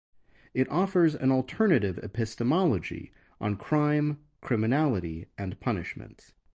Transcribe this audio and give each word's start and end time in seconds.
It 0.55 0.67
offers 0.69 1.13
an 1.13 1.31
alternative 1.31 1.99
epistemology 2.01 3.11
on 3.39 3.55
crime, 3.55 4.17
criminality 4.41 5.27
and 5.37 5.59
punishment. 5.59 6.33